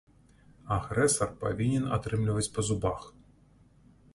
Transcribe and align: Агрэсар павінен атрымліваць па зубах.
Агрэсар 0.77 1.29
павінен 1.43 1.85
атрымліваць 1.99 2.49
па 2.57 2.61
зубах. 2.71 3.07